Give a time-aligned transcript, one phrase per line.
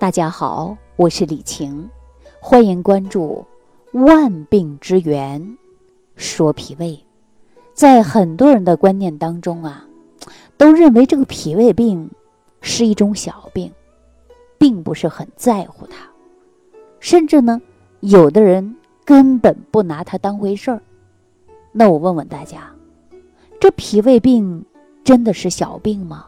[0.00, 1.86] 大家好，我是李晴，
[2.40, 3.44] 欢迎关注
[4.06, 5.58] 《万病之源
[6.16, 6.92] 说脾胃》。
[7.74, 9.86] 在很多人的观念当中啊，
[10.56, 12.10] 都认为这个脾胃病
[12.62, 13.70] 是一种小病，
[14.56, 16.08] 并不是很在乎它，
[16.98, 17.60] 甚至呢，
[18.00, 18.74] 有的人
[19.04, 20.80] 根本不拿它当回事儿。
[21.72, 22.72] 那我问问大家，
[23.60, 24.64] 这脾胃病
[25.04, 26.24] 真的是小病吗？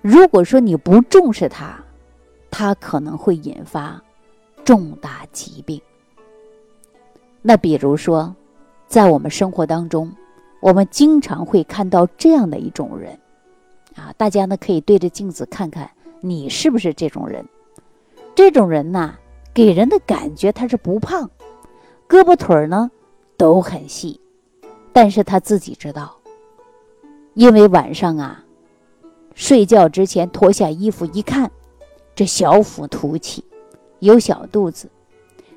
[0.00, 1.81] 如果说你不重视它，
[2.52, 4.00] 它可能会引发
[4.62, 5.80] 重大疾病。
[7.40, 8.32] 那比如说，
[8.86, 10.14] 在我们生活当中，
[10.60, 13.18] 我们经常会看到这样的一种人，
[13.96, 17.44] 啊，大家呢可以对着镜子看看，你是不是这种人？
[18.34, 19.14] 这种人呢，
[19.54, 21.28] 给人的感觉他是不胖，
[22.06, 22.90] 胳膊腿儿呢
[23.38, 24.20] 都很细，
[24.92, 26.14] 但是他自己知道，
[27.32, 28.44] 因为晚上啊，
[29.34, 31.50] 睡觉之前脱下衣服一看。
[32.14, 33.42] 这小腹凸起，
[34.00, 34.88] 有小肚子，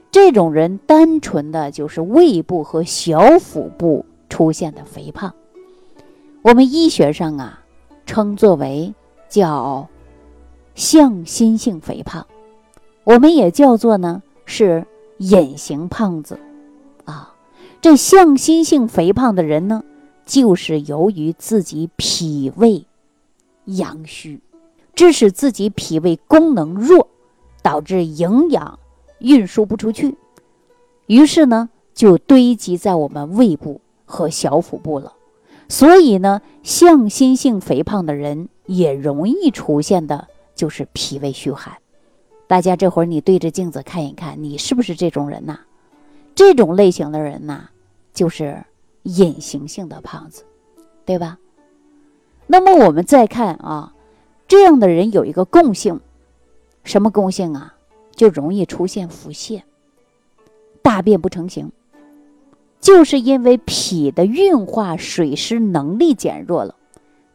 [0.10, 5.34] 这种人单纯的就是胃部和小腹部出现的肥胖。
[6.42, 7.62] 我们医学上啊，
[8.06, 8.94] 称作为
[9.28, 9.88] 叫
[10.76, 12.26] 向心性肥胖，
[13.04, 14.86] 我们也叫做呢是
[15.18, 16.40] 隐形胖子
[17.04, 17.34] 啊。
[17.82, 19.84] 这向心性肥胖的人呢，
[20.26, 22.86] 就是由于自己脾胃
[23.66, 24.40] 阳虚。
[24.96, 27.10] 致使自己脾胃功能弱，
[27.62, 28.80] 导致营养
[29.20, 30.16] 运输不出去，
[31.08, 35.14] 于是呢就堆积在我们胃部和小腹部了。
[35.68, 41.78] 所以呢，向心性肥胖的人也容易出现的就是脾胃虚寒。
[42.48, 45.60] 大家这会儿你对着镜子看一看，你是不是这种人呐？
[46.36, 47.70] 这种类型的人呐，
[48.14, 48.64] 就是
[49.04, 50.44] 隐形性的胖子，
[51.04, 51.40] 对吧？
[52.46, 53.92] 那么我们再看啊。
[54.48, 56.00] 这样的人有一个共性，
[56.84, 57.76] 什么共性啊？
[58.16, 59.64] 就容易出现腹泻、
[60.82, 61.70] 大便不成形，
[62.80, 66.76] 就是因为脾的运化水湿能力减弱了。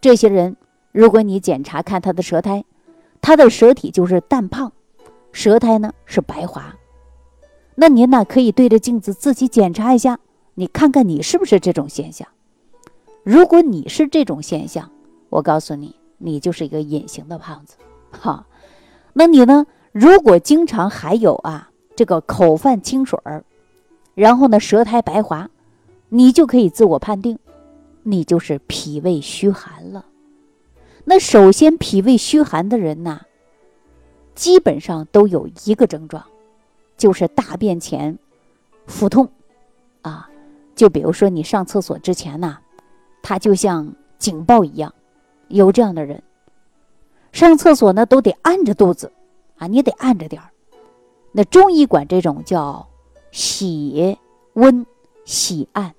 [0.01, 0.57] 这些人，
[0.91, 2.65] 如果你检查看他的舌苔，
[3.21, 4.73] 他的舌体就是淡胖，
[5.33, 6.75] 舌苔呢是白滑。
[7.75, 10.19] 那您呢可以对着镜子自己检查一下，
[10.55, 12.27] 你看看你是不是这种现象。
[13.23, 14.91] 如果你是这种现象，
[15.29, 15.95] 我告诉你。
[16.23, 17.77] 你就是一个隐形的胖子，
[18.11, 18.47] 哈，
[19.15, 19.67] 那你呢？
[19.93, 23.43] 如果经常还有啊这个口泛清水儿，
[24.15, 25.49] 然后呢舌苔白滑，
[26.11, 27.39] 你就可以自我判定，
[28.03, 30.05] 你就是脾胃虚寒了。
[31.07, 33.23] 那首先脾胃虚寒的人呐，
[34.35, 36.23] 基本上都有一个症状，
[36.99, 38.19] 就是大便前
[38.87, 39.31] 腹痛，
[40.03, 40.29] 啊，
[40.77, 42.59] 就比如说你上厕所之前呐，
[43.23, 44.95] 它就像警报一样。
[45.51, 46.23] 有这样的人，
[47.33, 49.13] 上厕所呢都得按着肚子，
[49.59, 50.49] 啊，你得按着点儿。
[51.33, 52.89] 那中医管这种叫
[53.31, 54.19] 喜
[54.55, 54.87] 温
[55.25, 55.95] 喜按，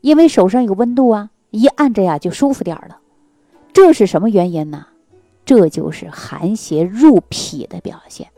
[0.00, 2.98] 因为手上有温度啊，一按着呀就舒服点儿了。
[3.72, 4.86] 这是什么原因呢？
[5.44, 8.28] 这就是寒邪入脾的表现。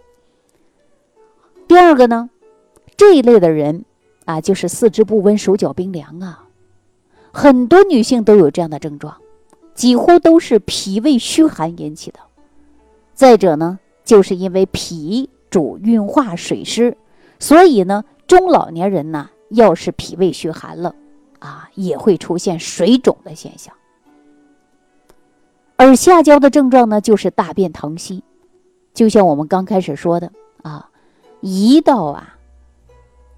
[1.66, 2.28] 第二个呢，
[2.96, 3.84] 这一类的人
[4.24, 6.44] 啊，就是四肢不温、手脚冰凉啊，
[7.32, 9.16] 很多女性都有这样的症状。
[9.78, 12.18] 几乎都是脾胃虚寒引起的。
[13.14, 16.96] 再者呢，就是因为脾主运化水湿，
[17.38, 20.96] 所以呢，中老年人呢，要是脾胃虚寒了，
[21.38, 23.72] 啊，也会出现水肿的现象。
[25.76, 28.24] 而下焦的症状呢，就是大便溏稀，
[28.92, 30.90] 就像我们刚开始说的啊，
[31.40, 32.36] 一到啊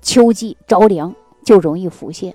[0.00, 1.14] 秋季着凉
[1.44, 2.32] 就容易腹泻。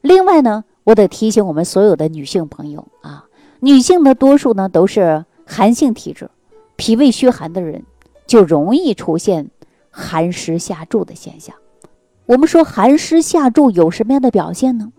[0.00, 0.64] 另外呢。
[0.86, 3.24] 我得提醒我们所有的女性朋友啊，
[3.58, 6.30] 女性的多数呢都是寒性体质，
[6.76, 7.82] 脾胃虚寒的人
[8.24, 9.50] 就容易出现
[9.90, 11.56] 寒湿下注的现象。
[12.26, 14.92] 我们说寒湿下注有什么样的表现呢？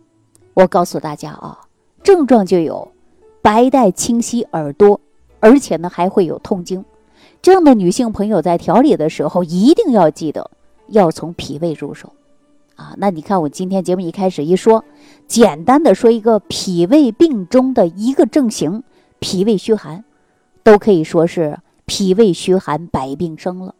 [0.55, 1.59] 我告诉大家啊，
[2.03, 2.91] 症状就有
[3.41, 4.99] 白带清晰耳朵，
[5.39, 6.83] 而且呢还会有痛经。
[7.41, 10.51] 这样的女性朋友在调理的时候一定要记得
[10.89, 12.11] 要从脾胃入手。
[12.75, 14.83] 啊，那你看我今天节目一开始一说，
[15.27, 18.83] 简单的说一个脾胃病中的一个症型，
[19.19, 20.03] 脾胃虚寒，
[20.63, 23.75] 都可以说是脾胃虚寒百病生了。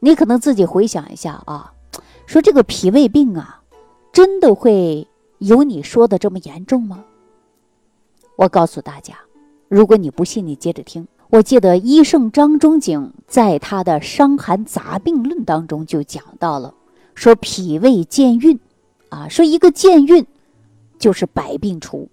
[0.00, 1.72] 你可能自己回想一下啊，
[2.26, 3.62] 说这个脾胃病啊，
[4.12, 5.06] 真的会
[5.38, 7.04] 有你说的这么严重吗？
[8.36, 9.14] 我告诉大家，
[9.68, 11.06] 如果你不信，你接着听。
[11.30, 16.74] 我记得医圣张仲景在他的《伤寒杂病论》当中就讲到了。
[17.14, 18.58] 说脾胃健运，
[19.08, 20.26] 啊，说一个健运，
[21.02, 22.08] 就是百病除。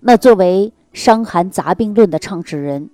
[0.00, 2.88] 那作为《伤寒杂病论》的创始人，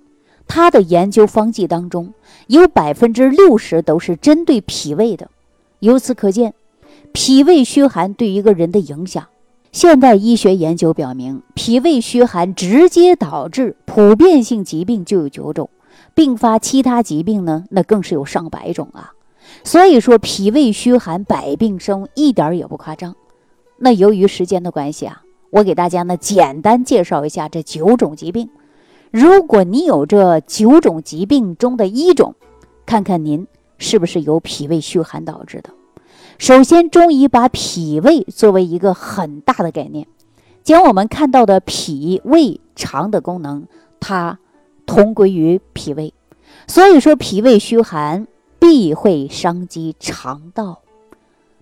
[0.47, 2.13] 他的研究方剂当中
[2.47, 5.29] 有百分之六十都是针对脾胃的。
[5.79, 6.53] 由此可见，
[7.13, 9.25] 脾胃虚寒对一个人的影响。
[9.71, 15.69] 现代医学研究表明，脾胃虚寒直接导致普遍性疾病就有九种，
[16.13, 19.13] 并发其他疾病呢，那更是有上百种啊。
[19.63, 23.15] 所以说，脾胃虚寒百病生，一点也不夸张。
[23.83, 28.49] 那由于时间的关系啊，我给大家呢简单介绍一下这九种疾病。
[29.11, 32.33] 如果你有这九种疾病中的一种，
[32.85, 33.45] 看看您
[33.77, 35.71] 是不是由脾胃虚寒导致的。
[36.37, 40.07] 首先，中医把脾胃作为一个很大的概念，
[40.63, 43.67] 将我们看到的脾胃肠的功能，
[43.99, 44.39] 它
[44.85, 46.13] 同归于脾胃。
[46.67, 48.27] 所以说，脾胃虚寒
[48.59, 50.79] 必会伤及肠道。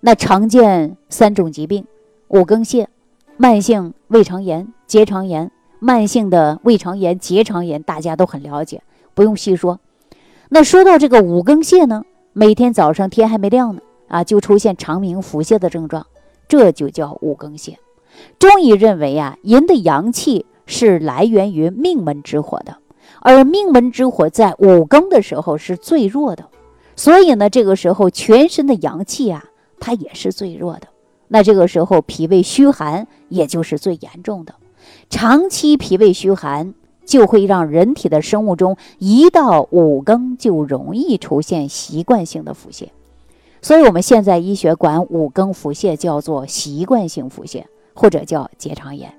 [0.02, 1.86] 那常见三种疾病：
[2.32, 2.88] 五更泻、
[3.36, 5.52] 慢性胃肠炎、结肠炎。
[5.84, 8.84] 慢性的胃肠炎、结肠炎，大家都很了解，
[9.16, 9.80] 不用细说。
[10.50, 13.82] 那说到这个五更泻呢，每天早上天还没亮呢。
[14.08, 16.06] 啊，就出现肠鸣腹泻的症状，
[16.48, 17.78] 这就叫五更泻。
[18.38, 22.78] 中医认为啊，人的阳气是来源于命门之火的，
[23.22, 26.46] 而命门之火在五更的时候是最弱的，
[26.96, 29.46] 所以呢，这个时候全身的阳气啊，
[29.80, 30.88] 它也是最弱的。
[31.34, 34.54] 那这个时候脾胃虚寒，也就是最严重的。
[35.10, 36.74] 长期脾胃虚寒，
[37.06, 42.90] 就会让人体的生物钟一到五更就容易出现习惯性的腹泻。
[43.62, 47.64] 所以，我们现在医学管五更腹泻叫做习惯性腹泻，
[47.94, 49.14] 或者叫结肠炎。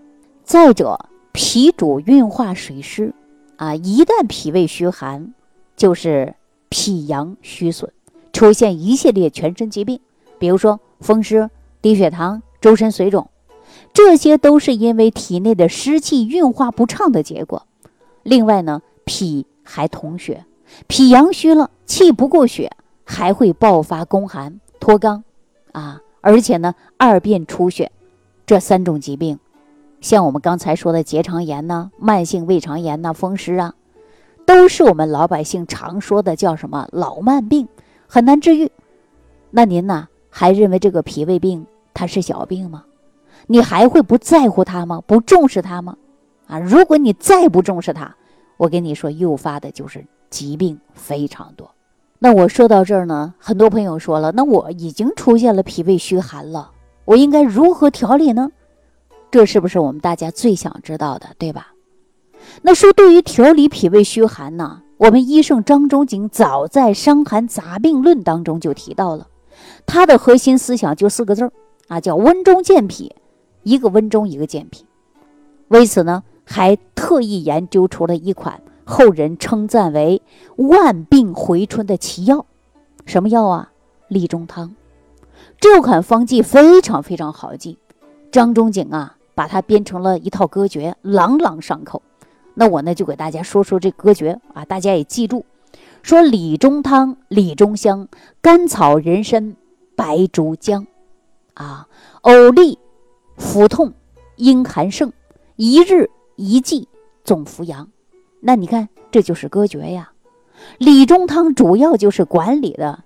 [0.45, 0.99] 再者，
[1.33, 3.15] 脾主运化水湿，
[3.57, 5.33] 啊，一旦脾胃虚寒，
[5.77, 6.35] 就是
[6.69, 7.91] 脾阳虚损，
[8.35, 9.99] 出现一系列全身疾病，
[10.39, 11.49] 比如说风湿、
[11.83, 13.29] 低血糖、周身水肿，
[13.93, 17.67] 这些都是因为体内的湿气运化不畅的结果。
[18.23, 20.47] 另外呢，脾还统血，
[20.87, 22.71] 脾阳虚了，气不过血。
[23.05, 25.23] 还会爆发宫寒、脱肛，
[25.73, 27.91] 啊，而且呢，二便出血，
[28.47, 29.39] 这三种疾病，
[30.01, 33.75] 像我们刚才说的结肠炎呢、慢性胃肠炎呐、风湿啊，
[34.47, 37.69] 都是我们老百姓常说的叫什么老慢病，
[38.07, 38.71] 很难治愈。
[39.51, 42.85] 那您呢，还认为这个脾胃病它是小病吗？
[43.47, 45.03] 你还会不在乎它吗？
[45.07, 45.97] 不重视它吗？
[46.47, 48.17] 啊，如果你再不重视它，
[48.57, 51.71] 我跟你说，诱发的就是疾病非常多。
[52.19, 56.71] 那我说到这儿呢，很多朋友说了，那我已经出现了脾胃虚寒了，
[57.05, 58.51] 我应该如何调理呢？
[59.31, 61.69] 这是不是我们大家最想知道的，对吧？
[62.63, 69.27] 那说对于调理脾胃虚寒呢，我们医圣张仲景早在《伤寒杂病论》当中就提到了，
[69.87, 71.53] 他的核心思想就四个字儿
[71.89, 73.15] 啊，叫温中健脾，
[73.63, 74.85] 一个温中，一个健脾。
[75.69, 78.61] 为此呢，还特意研究出了一款。
[78.85, 80.21] 后人称赞为
[80.57, 82.47] 万病回春的奇药，
[83.07, 83.71] 什么药啊？
[84.09, 84.75] 理中汤。
[85.61, 87.79] 这款方剂非常非常好记，
[88.33, 92.03] 张仲景啊，把它编成了一套歌诀，朗朗上口。
[92.55, 95.47] 那我呢，就给大家说说这歌诀啊，大家也记住：
[96.03, 98.09] 说理中汤，理中香，
[98.43, 99.55] 甘草、人参、
[100.03, 100.85] 白术、姜，
[101.55, 101.87] 啊，
[102.23, 102.77] 呕利、
[103.37, 103.93] 腹痛、
[104.35, 105.13] 阴寒盛，
[105.55, 106.89] 一日一剂
[107.23, 107.89] 总扶阳。
[108.41, 110.11] 那你看，这就是歌诀呀。
[110.79, 113.05] 理中汤主要就是管理的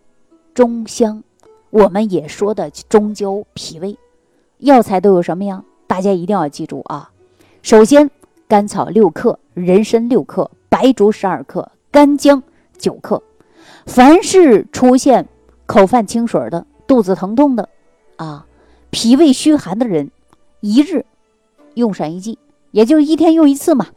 [0.54, 1.22] 中香，
[1.68, 3.98] 我们也说的中焦脾胃。
[4.56, 5.62] 药材都有什么呀？
[5.86, 7.10] 大家一定要记住啊。
[7.60, 8.10] 首先，
[8.48, 12.42] 甘草六克，人参六克，白术十二克，干姜
[12.78, 13.22] 九克。
[13.84, 15.28] 凡是出现
[15.66, 17.68] 口泛清水的、肚子疼痛的，
[18.16, 18.46] 啊，
[18.90, 20.10] 脾胃虚寒的人，
[20.60, 21.04] 一日
[21.74, 22.38] 用上一剂，
[22.70, 23.88] 也就是一天用一次嘛。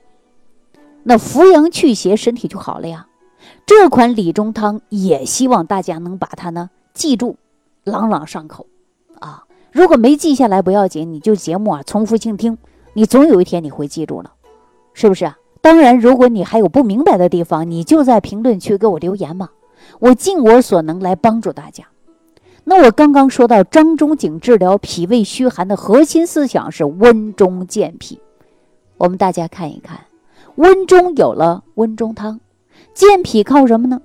[1.04, 3.08] 那扶阳祛邪，身体就好了呀。
[3.66, 7.38] 这款理中汤也希望大家能把它呢记住，
[7.84, 8.68] 朗朗上口
[9.20, 9.46] 啊。
[9.72, 12.58] 如果没记下来不要紧，你就节目啊重复性听，
[12.94, 14.34] 你总有一天你会记住了，
[14.94, 15.38] 是不是啊？
[15.62, 19.50] 当然，如果你还有不明白的地方，你就在评论区给我留言嘛，
[20.00, 21.86] 我尽我所能来帮助大家。
[22.70, 28.20] 那我刚刚说到张仲景治疗脾胃虚寒的核心思想是温中健脾，
[28.98, 30.02] 我们大家看一看。
[30.54, 32.40] 温中有了温中汤，
[32.94, 34.00] 健脾靠什么呢？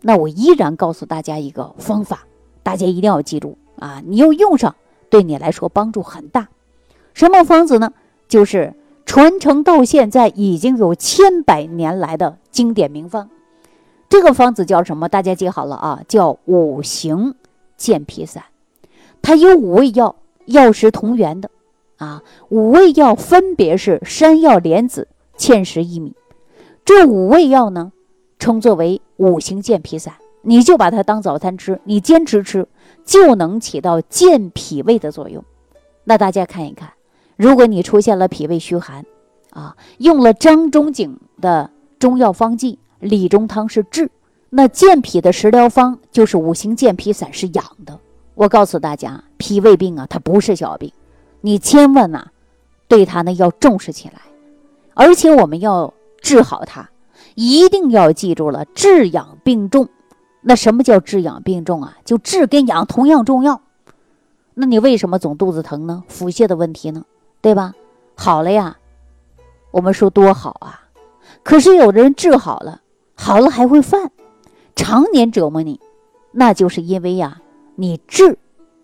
[0.00, 2.26] 那我依然告诉大家一个方法，
[2.64, 4.02] 大家一定要记住啊！
[4.04, 4.74] 你要用上，
[5.08, 6.48] 对你来说帮助很大。
[7.14, 7.92] 什么方子呢？
[8.26, 8.74] 就是
[9.04, 13.30] 传承到现在已经有千百年来的经典名方。
[14.08, 15.08] 这个方子叫什么？
[15.08, 17.36] 大家记好了啊，叫五行
[17.76, 18.44] 健脾散。
[19.22, 21.50] 它有五味药，药食同源的
[21.96, 22.22] 啊。
[22.48, 25.08] 五味药分别是山药、莲子。
[25.38, 26.14] 芡实薏米，
[26.82, 27.92] 这五味药呢，
[28.38, 32.66] 称作为五行健脾散，你就把它当早餐吃，你坚持吃，
[33.04, 35.44] 就能起到健脾胃的作用。
[36.04, 36.94] 那大家看一看，
[37.36, 39.04] 如果你出现了脾胃虚寒，
[39.50, 44.10] 啊，用了张仲景的中药方剂，理中汤是治，
[44.50, 47.98] 那健脾的食疗方就是五行健脾散是养的。
[48.34, 50.92] 我告诉大家，脾胃病啊，它不是小病，
[51.40, 52.28] 你千万呐，
[52.88, 54.20] 对它呢要重视起来，
[54.94, 55.92] 而且我们要。
[56.22, 56.90] 治好它，
[57.36, 59.88] 一定要记住了，治养并重。
[60.40, 61.98] 那什么叫治养并重啊？
[62.04, 63.60] 就治跟养同样重要。
[64.54, 66.02] 那你为什么总肚子疼呢？
[66.08, 67.04] 腹泻的问题呢？
[67.40, 67.74] 对吧？
[68.16, 68.76] 好了呀，
[69.70, 70.82] 我们说多好啊。
[71.44, 72.80] 可是有的人治好了，
[73.14, 74.10] 好了还会犯，
[74.76, 75.80] 常年折磨你，
[76.30, 77.40] 那就是因为呀，
[77.74, 78.38] 你治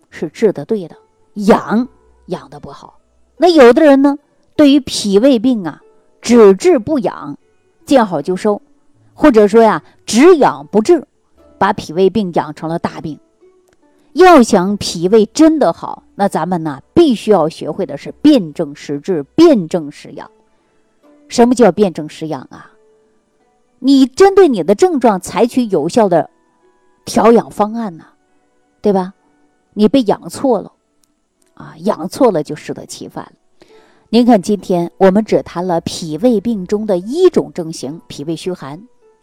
[0.09, 0.97] 是治的对的，
[1.35, 1.87] 养
[2.25, 2.99] 养的不好。
[3.37, 4.17] 那有的人呢，
[4.57, 5.79] 对于脾胃病啊。
[6.21, 7.37] 只治不养，
[7.85, 8.61] 见好就收，
[9.13, 11.05] 或者说呀，只养不治，
[11.57, 13.19] 把脾胃病养成了大病。
[14.13, 20.31] 要想脾胃真的好，那咱们呢，必须要学会的是辨证施治、辨证施养。
[21.27, 22.71] 什么叫辨证施养啊？
[23.85, 26.29] 你针对你的症状采取有效的
[27.03, 28.05] 调养方案呢，
[28.81, 29.13] 对吧？
[29.73, 30.71] 你被养错了，
[31.53, 33.33] 啊，养错了就适得其反。
[34.07, 38.81] 您看，今天我们只谈了脾胃病中的一种症型——脾胃虚寒，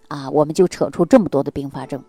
[0.09, 2.05] 啊，我们就扯出这么多的并发症。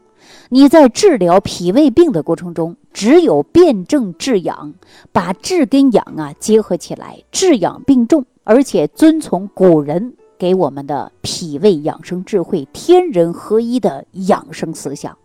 [0.50, 4.74] 你在治疗脾胃病的过程中，只有辨证治养，
[5.14, 15.16] 把治跟养啊结合起来，治养并重，而且遵从古人给我们的脾胃养生智慧，天人合一的养生思想：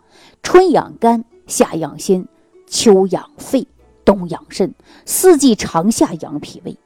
[0.43, 2.29] 春养肝，夏养心，
[2.67, 3.67] 秋养肺，
[4.05, 4.75] 冬养肾，
[5.07, 6.77] 四季长夏养脾胃。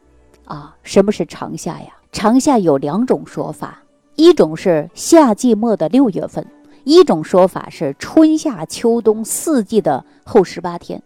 [0.44, 1.88] 啊，什么是长夏呀？
[2.12, 3.82] 长夏有两种说法，
[4.14, 6.46] 一种是夏季末的六月份，
[6.84, 11.02] 一种说法是春夏秋冬四季的后十八天。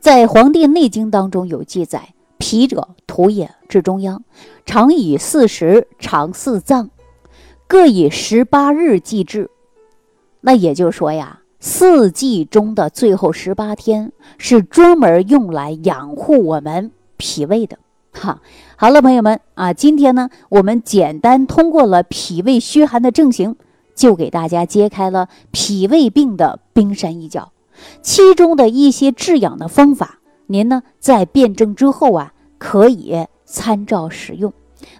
[0.00, 2.14] 在《黄帝内经》当中有记载：
[2.46, 4.22] 脾者，土也，至中央，
[4.66, 6.90] 常以四时，常四脏，
[7.66, 9.50] 各以十八日计治。
[10.42, 17.78] 那也就是说呀，四季中的最后十八天是专门用来养护我们脾胃的。
[18.12, 18.42] 哈，
[18.76, 23.56] 好了，朋友们啊，今天呢，我们简单通过了脾胃虚寒的症型，
[23.94, 27.52] 就给大家揭开了脾胃病的冰山一角，
[28.02, 32.33] 其中的一些治养的方法，您呢在辩证之后啊，
[32.64, 34.50] 可以参照使用。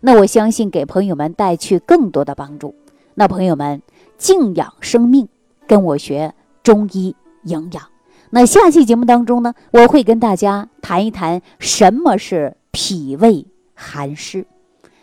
[0.02, 2.74] 那我相信给朋友们带去更多的帮助。
[3.14, 3.80] 那朋友们，
[4.18, 5.26] 静养生命，
[5.66, 7.82] 跟我学中医营养。
[8.28, 12.54] 那下期节目当中呢，我会跟大家谈一谈什么是。
[12.76, 14.44] 脾胃寒湿，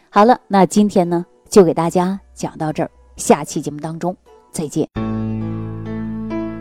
[0.10, 4.14] 好了，那今天呢就给大家讲到这儿，下期节目当中
[4.52, 4.86] 再见。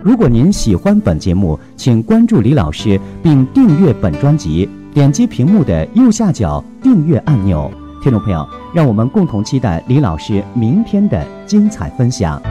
[0.05, 7.71] 如果您喜欢本节目，请关注李老师并订阅本专辑，点击屏幕的右下角订阅按钮。
[8.03, 12.43] 听众朋友，让我们共同期待李老师明天的精彩分享。